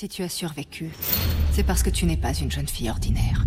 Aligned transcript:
Si 0.00 0.08
tu 0.08 0.22
as 0.22 0.30
survécu, 0.30 0.88
c'est 1.52 1.62
parce 1.62 1.82
que 1.82 1.90
tu 1.90 2.06
n'es 2.06 2.16
pas 2.16 2.32
une 2.32 2.50
jeune 2.50 2.66
fille 2.66 2.88
ordinaire. 2.88 3.44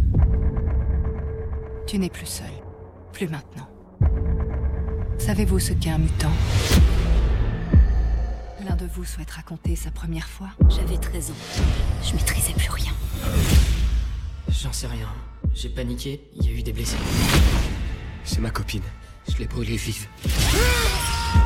Tu 1.88 1.98
n'es 1.98 2.12
plus 2.12 2.28
seule. 2.28 2.46
Plus 3.12 3.28
maintenant. 3.28 3.68
Savez-vous 5.18 5.58
ce 5.58 5.74
qu'est 5.74 5.90
un 5.90 5.98
mutant? 5.98 6.30
L'un 8.68 8.76
de 8.76 8.86
vous 8.86 9.04
souhaite 9.04 9.32
raconter 9.32 9.76
sa 9.76 9.90
première 9.90 10.28
fois? 10.28 10.50
J'avais 10.70 10.98
13 10.98 11.32
ans. 11.32 11.64
Je 12.04 12.14
maîtrisais 12.14 12.54
plus 12.54 12.70
rien. 12.70 12.94
J'en 14.48 14.72
sais 14.72 14.86
rien. 14.86 15.10
J'ai 15.56 15.70
paniqué, 15.70 16.22
il 16.36 16.46
y 16.46 16.50
a 16.50 16.52
eu 16.52 16.62
des 16.62 16.72
blessés. 16.72 16.98
C'est 18.26 18.42
ma 18.42 18.52
copine. 18.52 18.84
Je 19.28 19.40
l'ai 19.40 19.48
brûlée 19.48 19.78
vive. 19.78 20.06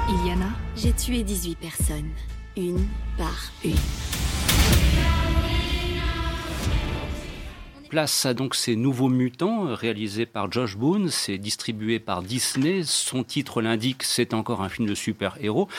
Iliana? 0.10 0.50
J'ai 0.76 0.92
tué 0.92 1.24
18 1.24 1.56
personnes. 1.60 2.10
Une 2.58 2.86
par 3.18 3.54
une. 3.64 3.78
Place 7.90 8.26
à 8.26 8.34
donc 8.34 8.56
ces 8.56 8.76
nouveaux 8.76 9.08
mutants 9.08 9.74
réalisés 9.74 10.26
par 10.26 10.52
Josh 10.52 10.76
Boone, 10.76 11.10
c'est 11.10 11.38
distribué 11.38 12.00
par 12.00 12.22
Disney, 12.22 12.82
son 12.84 13.24
titre 13.24 13.62
l'indique, 13.62 14.04
c'est 14.04 14.34
encore 14.34 14.62
un 14.62 14.68
film 14.68 14.90
de 14.90 14.96
super-héros, 14.96 15.70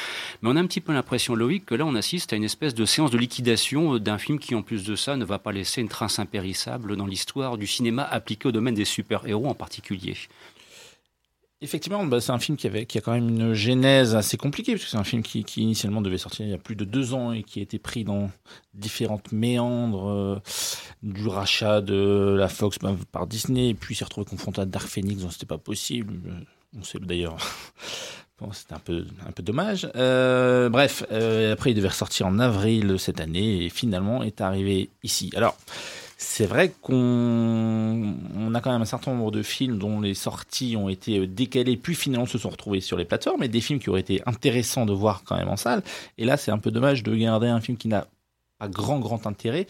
mais 0.40 0.48
on 0.50 0.56
a 0.56 0.60
un 0.60 0.66
petit 0.66 0.80
peu 0.80 0.92
l'impression 0.92 1.34
Loïc 1.34 1.66
que 1.66 1.74
là 1.74 1.84
on 1.84 1.94
assiste 1.94 2.32
à 2.32 2.36
une 2.36 2.44
espèce 2.44 2.74
de 2.74 2.86
séance 2.86 3.10
de 3.10 3.18
liquidation 3.18 3.98
d'un 3.98 4.18
film 4.18 4.38
qui 4.38 4.54
en 4.54 4.62
plus 4.62 4.84
de 4.84 4.96
ça 4.96 5.16
ne 5.16 5.24
va 5.24 5.38
pas 5.38 5.52
laisser 5.52 5.82
une 5.82 5.88
trace 5.88 6.18
impérissable 6.18 6.96
dans 6.96 7.06
l'histoire 7.06 7.58
du 7.58 7.66
cinéma 7.66 8.04
appliqué 8.04 8.48
au 8.48 8.52
domaine 8.52 8.74
des 8.74 8.86
super-héros 8.86 9.46
en 9.46 9.54
particulier. 9.54 10.16
Effectivement, 11.60 12.04
bah, 12.06 12.20
c'est 12.20 12.30
un 12.30 12.38
film 12.38 12.56
qui, 12.56 12.68
avait, 12.68 12.86
qui 12.86 12.98
a 12.98 13.00
quand 13.00 13.10
même 13.10 13.28
une 13.28 13.52
genèse 13.52 14.14
assez 14.14 14.36
compliquée, 14.36 14.74
puisque 14.74 14.90
c'est 14.90 14.96
un 14.96 15.02
film 15.02 15.24
qui, 15.24 15.42
qui, 15.42 15.62
initialement 15.62 16.00
devait 16.00 16.16
sortir 16.16 16.46
il 16.46 16.52
y 16.52 16.54
a 16.54 16.58
plus 16.58 16.76
de 16.76 16.84
deux 16.84 17.14
ans 17.14 17.32
et 17.32 17.42
qui 17.42 17.58
a 17.58 17.62
été 17.62 17.80
pris 17.80 18.04
dans 18.04 18.30
différentes 18.74 19.32
méandres 19.32 20.08
euh, 20.08 20.38
du 21.02 21.28
rachat 21.28 21.80
de 21.80 22.36
la 22.38 22.48
Fox 22.48 22.78
bah, 22.80 22.94
par 23.12 23.26
Disney, 23.26 23.70
et 23.70 23.74
puis 23.74 23.94
s'est 23.94 24.04
retrouvé 24.04 24.26
confronté 24.26 24.60
à 24.60 24.64
Dark 24.64 24.88
Phoenix, 24.88 25.22
donc 25.22 25.32
c'était 25.32 25.46
pas 25.46 25.58
possible. 25.58 26.14
On 26.78 26.82
sait 26.82 26.98
d'ailleurs. 26.98 27.38
Bon, 28.40 28.52
c'était 28.52 28.74
un 28.74 28.78
peu, 28.78 29.04
un 29.26 29.32
peu 29.32 29.42
dommage. 29.42 29.90
Euh, 29.96 30.68
bref, 30.68 31.04
euh, 31.10 31.52
après 31.52 31.72
il 31.72 31.74
devait 31.74 31.88
ressortir 31.88 32.28
en 32.28 32.38
avril 32.38 32.96
cette 32.96 33.18
année 33.18 33.64
et 33.64 33.68
finalement 33.68 34.22
est 34.22 34.40
arrivé 34.40 34.90
ici. 35.02 35.32
Alors, 35.34 35.56
c'est 36.20 36.46
vrai 36.46 36.72
qu'on 36.80 38.14
on 38.36 38.54
a 38.54 38.60
quand 38.60 38.70
même 38.70 38.82
un 38.82 38.84
certain 38.84 39.12
nombre 39.12 39.32
de 39.32 39.42
films 39.42 39.78
dont 39.78 40.00
les 40.00 40.14
sorties 40.14 40.76
ont 40.76 40.88
été 40.88 41.26
décalées, 41.26 41.76
puis 41.76 41.96
finalement 41.96 42.26
se 42.26 42.38
sont 42.38 42.50
retrouvés 42.50 42.80
sur 42.80 42.96
les 42.96 43.04
plateformes, 43.04 43.42
et 43.42 43.48
des 43.48 43.60
films 43.60 43.80
qui 43.80 43.90
auraient 43.90 44.00
été 44.00 44.22
intéressants 44.26 44.86
de 44.86 44.92
voir 44.92 45.22
quand 45.24 45.36
même 45.36 45.48
en 45.48 45.56
salle. 45.56 45.82
Et 46.16 46.24
là, 46.24 46.36
c'est 46.36 46.52
un 46.52 46.58
peu 46.58 46.70
dommage 46.70 47.02
de 47.02 47.14
garder 47.16 47.48
un 47.48 47.60
film 47.60 47.76
qui 47.76 47.88
n'a 47.88 48.06
pas 48.58 48.68
grand, 48.68 49.00
grand 49.00 49.26
intérêt 49.26 49.66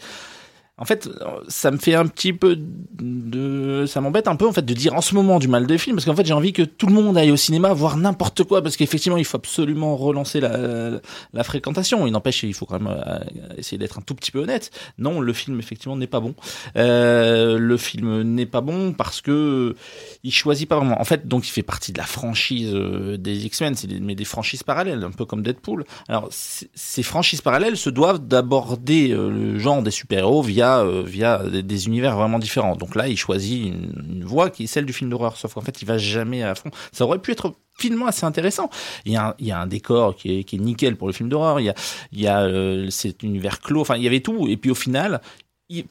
en 0.79 0.85
fait, 0.85 1.09
ça 1.49 1.71
me 1.71 1.77
fait 1.77 1.93
un 1.93 2.07
petit 2.07 2.31
peu 2.31 2.57
de, 2.57 3.85
ça 3.85 3.99
m'embête 3.99 4.29
un 4.29 4.37
peu 4.37 4.47
en 4.47 4.53
fait 4.53 4.65
de 4.65 4.73
dire 4.73 4.93
en 4.93 5.01
ce 5.01 5.13
moment 5.13 5.37
du 5.37 5.49
mal 5.49 5.67
de 5.67 5.77
film 5.77 5.97
parce 5.97 6.05
qu'en 6.05 6.15
fait 6.15 6.25
j'ai 6.25 6.33
envie 6.33 6.53
que 6.53 6.61
tout 6.61 6.87
le 6.87 6.93
monde 6.93 7.17
aille 7.17 7.31
au 7.31 7.35
cinéma 7.35 7.73
voir 7.73 7.97
n'importe 7.97 8.43
quoi 8.43 8.61
parce 8.61 8.77
qu'effectivement 8.77 9.17
il 9.17 9.25
faut 9.25 9.37
absolument 9.37 9.97
relancer 9.97 10.39
la, 10.39 11.43
fréquentation. 11.43 12.07
Il 12.07 12.11
n'empêche, 12.11 12.43
il 12.43 12.53
faut 12.53 12.65
quand 12.65 12.79
même 12.79 12.93
euh, 13.05 13.19
essayer 13.57 13.77
d'être 13.77 13.97
un 13.97 14.01
tout 14.01 14.15
petit 14.15 14.31
peu 14.31 14.39
honnête. 14.39 14.71
Non, 14.97 15.19
le 15.19 15.33
film 15.33 15.59
effectivement 15.59 15.97
n'est 15.97 16.07
pas 16.07 16.21
bon. 16.21 16.33
Euh, 16.77 17.57
le 17.57 17.77
film 17.77 18.21
n'est 18.21 18.45
pas 18.45 18.61
bon 18.61 18.93
parce 18.93 19.21
que 19.21 19.75
il 20.23 20.31
choisit 20.31 20.69
pas 20.69 20.77
vraiment. 20.77 20.99
En 21.01 21.05
fait, 21.05 21.27
donc 21.27 21.47
il 21.47 21.51
fait 21.51 21.63
partie 21.63 21.91
de 21.91 21.97
la 21.97 22.05
franchise 22.05 22.71
euh, 22.73 23.17
des 23.17 23.45
X-Men, 23.45 23.75
mais 24.01 24.15
des 24.15 24.25
franchises 24.25 24.63
parallèles, 24.63 25.03
un 25.03 25.11
peu 25.11 25.25
comme 25.25 25.41
Deadpool. 25.41 25.83
Alors 26.07 26.29
ces 26.31 27.03
franchises 27.03 27.41
parallèles 27.41 27.75
se 27.75 27.89
doivent 27.89 28.19
d'aborder 28.19 29.09
le 29.09 29.59
genre 29.59 29.81
des 29.81 29.91
super-héros 29.91 30.41
via 30.41 30.68
via, 31.05 31.41
euh, 31.41 31.61
des, 31.61 31.87
univers 31.87 32.15
vraiment 32.15 32.39
différents. 32.39 32.75
Donc 32.75 32.95
là, 32.95 33.07
il 33.07 33.17
choisit 33.17 33.67
une, 33.67 34.23
voie 34.23 34.49
qui 34.49 34.63
est 34.63 34.67
celle 34.67 34.85
du 34.85 34.93
film 34.93 35.09
d'horreur, 35.09 35.37
sauf 35.37 35.53
qu'en 35.53 35.61
fait, 35.61 35.81
il 35.81 35.85
va 35.85 35.97
jamais 35.97 36.43
à 36.43 36.55
fond. 36.55 36.69
Ça 36.91 37.05
aurait 37.05 37.19
pu 37.19 37.31
être 37.31 37.53
finalement 37.77 38.07
assez 38.07 38.25
intéressant. 38.25 38.69
Il 39.05 39.13
y 39.13 39.17
a 39.17 39.59
un, 39.59 39.67
décor 39.67 40.15
qui 40.15 40.39
est, 40.39 40.53
nickel 40.53 40.95
pour 40.95 41.07
le 41.07 41.13
film 41.13 41.29
d'horreur. 41.29 41.59
Il 41.59 41.65
y 41.65 41.69
a, 41.69 41.75
il 42.11 42.19
y 42.19 42.27
euh, 42.27 42.89
cet 42.89 43.23
univers 43.23 43.59
clos. 43.61 43.81
Enfin, 43.81 43.95
il 43.95 44.03
y 44.03 44.07
avait 44.07 44.19
tout. 44.19 44.47
Et 44.47 44.57
puis 44.57 44.71
au 44.71 44.75
final, 44.75 45.21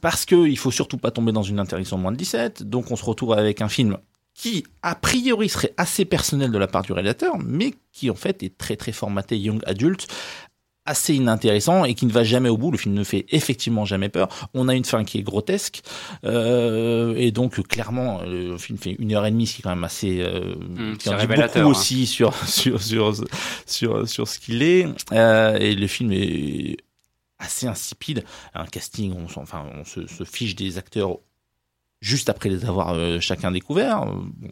parce 0.01 0.25
que 0.25 0.47
il 0.47 0.59
faut 0.59 0.71
surtout 0.71 0.99
pas 0.99 1.11
tomber 1.11 1.33
dans 1.33 1.43
une 1.43 1.59
interdiction 1.59 1.97
de 1.97 2.03
moins 2.03 2.13
de 2.13 2.17
17, 2.17 2.65
donc 2.65 2.91
on 2.91 2.97
se 2.97 3.05
retrouve 3.05 3.33
avec 3.33 3.63
un 3.63 3.69
film 3.69 3.99
qui 4.39 4.65
a 4.83 4.95
priori 4.95 5.49
serait 5.49 5.75
assez 5.77 6.05
personnel 6.05 6.53
de 6.53 6.59
la 6.59 6.69
part 6.69 6.83
du 6.83 6.93
réalisateur, 6.93 7.37
mais 7.45 7.75
qui 7.93 8.09
en 8.09 8.15
fait 8.15 8.45
est 8.45 8.57
très 8.57 8.77
très 8.77 8.93
formaté 8.93 9.37
young 9.37 9.61
adult 9.67 10.07
assez 10.89 11.15
inintéressant 11.15 11.85
et 11.85 11.95
qui 11.95 12.07
ne 12.07 12.13
va 12.13 12.25
jamais 12.25 12.49
au 12.49 12.57
bout. 12.57 12.71
Le 12.71 12.79
film 12.79 12.95
ne 12.95 13.05
fait 13.05 13.27
effectivement 13.31 13.85
jamais 13.85 14.09
peur. 14.09 14.29
On 14.55 14.69
a 14.69 14.75
une 14.75 14.85
fin 14.85 15.05
qui 15.05 15.19
est 15.19 15.23
grotesque 15.23 15.83
euh, 16.25 17.15
et 17.17 17.31
donc 17.31 17.61
clairement 17.69 18.23
le 18.23 18.57
film 18.59 18.79
fait 18.79 18.97
une 18.99 19.13
heure 19.13 19.27
et 19.27 19.31
demie, 19.31 19.47
ce 19.47 19.55
qui 19.55 19.61
est 19.61 19.65
quand 19.65 19.71
même 19.71 19.85
assez 19.85 20.21
euh, 20.21 20.55
mmh, 20.55 20.97
qui 20.97 21.09
en 21.11 21.19
dit 21.19 21.27
beaucoup 21.27 21.59
hein. 21.59 21.65
aussi 21.67 22.07
sur 22.07 22.35
sur 22.47 22.83
sur 22.83 23.15
sur 23.67 24.09
sur 24.09 24.29
ce 24.29 24.39
qu'il 24.39 24.63
est. 24.63 24.87
Euh, 25.13 25.59
et 25.59 25.75
le 25.75 25.87
film 25.87 26.13
est 26.13 26.79
assez 27.39 27.67
insipide. 27.67 28.25
Un 28.55 28.67
casting, 28.67 29.15
on, 29.15 29.41
enfin, 29.41 29.65
on 29.75 29.85
se, 29.85 30.07
se, 30.07 30.25
fiche 30.25 30.57
des 30.57 30.79
acteurs 30.79 31.19
juste 32.01 32.29
après 32.29 32.49
les 32.49 32.65
avoir 32.65 32.95
euh, 32.95 33.21
chacun 33.21 33.51
découvert. 33.51 34.07
Bon. 34.07 34.51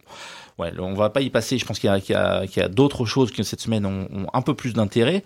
Ouais, 0.59 0.73
on 0.79 0.95
va 0.95 1.11
pas 1.11 1.21
y 1.21 1.29
passer. 1.29 1.59
Je 1.59 1.67
pense 1.67 1.79
qu'il 1.79 1.91
y 1.91 2.15
a, 2.15 2.69
d'autres 2.69 3.05
choses 3.05 3.31
qui 3.31 3.45
cette 3.45 3.61
semaine 3.61 3.85
ont, 3.85 4.09
ont 4.11 4.27
un 4.33 4.41
peu 4.41 4.55
plus 4.55 4.73
d'intérêt. 4.73 5.23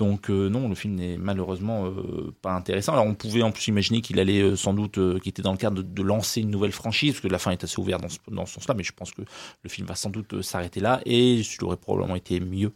Donc 0.00 0.30
euh, 0.30 0.48
non, 0.48 0.66
le 0.66 0.74
film 0.74 0.94
n'est 0.94 1.18
malheureusement 1.18 1.84
euh, 1.84 2.34
pas 2.40 2.52
intéressant. 2.54 2.94
Alors 2.94 3.04
on 3.04 3.14
pouvait 3.14 3.42
en 3.42 3.52
plus 3.52 3.68
imaginer 3.68 4.00
qu'il 4.00 4.18
allait 4.18 4.40
euh, 4.40 4.56
sans 4.56 4.72
doute, 4.72 4.94
qu'il 4.94 5.28
était 5.28 5.42
dans 5.42 5.52
le 5.52 5.58
cadre 5.58 5.82
de, 5.82 6.02
lancer 6.02 6.40
une 6.40 6.48
nouvelle 6.48 6.72
franchise, 6.72 7.12
parce 7.12 7.20
que 7.20 7.28
la 7.28 7.38
fin 7.38 7.50
est 7.50 7.62
assez 7.62 7.78
ouverte 7.78 8.00
dans 8.00 8.08
ce, 8.08 8.18
dans 8.28 8.46
ce 8.46 8.54
sens-là, 8.54 8.72
mais 8.72 8.82
je 8.82 8.92
pense 8.92 9.10
que 9.10 9.20
le 9.20 9.68
film 9.68 9.86
va 9.86 9.94
sans 9.94 10.08
doute 10.08 10.40
s'arrêter 10.40 10.80
là, 10.80 11.02
et 11.04 11.34
il 11.34 11.64
aurait 11.64 11.76
probablement 11.76 12.16
été 12.16 12.40
mieux 12.40 12.72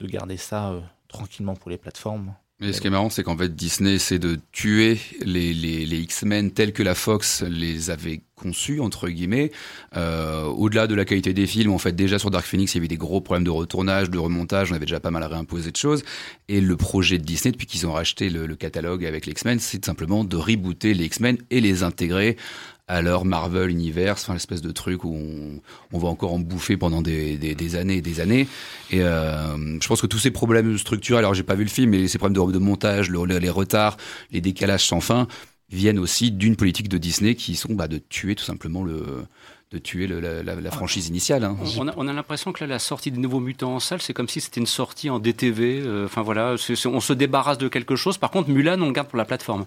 de 0.00 0.06
garder 0.08 0.36
ça 0.36 0.74
tranquillement 1.06 1.54
pour 1.54 1.70
les 1.70 1.78
plateformes. 1.78 2.34
Mais 2.60 2.72
ce 2.72 2.80
qui 2.80 2.86
est 2.86 2.90
marrant, 2.90 3.10
c'est 3.10 3.24
qu'en 3.24 3.36
fait, 3.36 3.54
Disney 3.54 3.94
essaie 3.94 4.20
de 4.20 4.38
tuer 4.52 5.00
les, 5.24 5.52
les, 5.52 5.84
les 5.84 5.98
X-Men 5.98 6.52
tels 6.52 6.72
que 6.72 6.84
la 6.84 6.94
Fox 6.94 7.42
les 7.42 7.90
avait 7.90 8.22
conçus, 8.36 8.78
entre 8.80 9.08
guillemets. 9.08 9.50
Euh, 9.96 10.44
Au-delà 10.44 10.86
de 10.86 10.94
la 10.94 11.04
qualité 11.04 11.34
des 11.34 11.48
films, 11.48 11.72
en 11.72 11.78
fait, 11.78 11.92
déjà 11.92 12.18
sur 12.18 12.30
Dark 12.30 12.46
Phoenix, 12.46 12.72
il 12.74 12.78
y 12.78 12.80
avait 12.80 12.88
des 12.88 12.96
gros 12.96 13.20
problèmes 13.20 13.44
de 13.44 13.50
retournage, 13.50 14.08
de 14.08 14.18
remontage, 14.18 14.70
on 14.70 14.76
avait 14.76 14.86
déjà 14.86 15.00
pas 15.00 15.10
mal 15.10 15.24
à 15.24 15.28
réimposer 15.28 15.72
de 15.72 15.76
choses. 15.76 16.04
Et 16.48 16.60
le 16.60 16.76
projet 16.76 17.18
de 17.18 17.24
Disney, 17.24 17.50
depuis 17.50 17.66
qu'ils 17.66 17.88
ont 17.88 17.92
racheté 17.92 18.30
le, 18.30 18.46
le 18.46 18.54
catalogue 18.54 19.04
avec 19.04 19.26
les 19.26 19.32
X-Men, 19.32 19.58
c'est 19.58 19.84
simplement 19.84 20.22
de 20.22 20.36
rebooter 20.36 20.94
les 20.94 21.06
X-Men 21.06 21.38
et 21.50 21.60
les 21.60 21.82
intégrer 21.82 22.36
à 22.86 23.00
leur 23.00 23.24
Marvel 23.24 23.70
Universe, 23.70 24.22
enfin 24.22 24.34
l'espèce 24.34 24.60
de 24.60 24.70
truc 24.70 25.04
où 25.04 25.14
on, 25.14 25.60
on, 25.92 25.98
va 25.98 26.08
encore 26.08 26.34
en 26.34 26.38
bouffer 26.38 26.76
pendant 26.76 27.00
des, 27.00 27.36
des, 27.38 27.54
des 27.54 27.76
années 27.76 27.96
et 27.96 28.02
des 28.02 28.20
années. 28.20 28.46
Et 28.90 29.02
euh, 29.02 29.80
je 29.80 29.88
pense 29.88 30.02
que 30.02 30.06
tous 30.06 30.18
ces 30.18 30.30
problèmes 30.30 30.76
structurels, 30.76 31.20
alors 31.20 31.34
j'ai 31.34 31.42
pas 31.42 31.54
vu 31.54 31.64
le 31.64 31.70
film, 31.70 31.90
mais 31.90 32.08
ces 32.08 32.18
problèmes 32.18 32.46
de, 32.46 32.52
de 32.52 32.58
montage, 32.58 33.10
le, 33.10 33.24
les 33.24 33.50
retards, 33.50 33.96
les 34.32 34.42
décalages 34.42 34.86
sans 34.86 35.00
fin, 35.00 35.28
viennent 35.70 35.98
aussi 35.98 36.30
d'une 36.30 36.56
politique 36.56 36.90
de 36.90 36.98
Disney 36.98 37.34
qui 37.34 37.56
sont 37.56 37.72
bah, 37.72 37.88
de 37.88 37.98
tuer 37.98 38.34
tout 38.34 38.44
simplement 38.44 38.84
le 38.84 39.24
de 39.72 39.78
tuer 39.78 40.06
le, 40.06 40.20
la, 40.20 40.42
la, 40.42 40.70
franchise 40.70 41.08
initiale. 41.08 41.42
Hein. 41.42 41.56
On 41.78 41.88
a, 41.88 41.94
on 41.96 42.06
a 42.06 42.12
l'impression 42.12 42.52
que 42.52 42.62
là, 42.62 42.68
la 42.68 42.78
sortie 42.78 43.10
des 43.10 43.18
nouveaux 43.18 43.40
mutants 43.40 43.74
en 43.74 43.80
salle, 43.80 44.00
c'est 44.00 44.12
comme 44.12 44.28
si 44.28 44.40
c'était 44.40 44.60
une 44.60 44.66
sortie 44.66 45.10
en 45.10 45.18
DTV. 45.18 46.04
Enfin 46.04 46.22
voilà, 46.22 46.56
c 46.56 46.74
est, 46.74 46.76
c 46.76 46.88
est, 46.88 46.92
on 46.92 47.00
se 47.00 47.12
débarrasse 47.12 47.58
de 47.58 47.66
quelque 47.66 47.96
chose. 47.96 48.16
Par 48.16 48.30
contre, 48.30 48.50
Mulan, 48.50 48.80
on 48.80 48.86
le 48.86 48.92
garde 48.92 49.08
pour 49.08 49.18
la 49.18 49.24
plateforme. 49.24 49.62